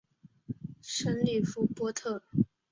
[0.81, 2.23] 什里夫波特。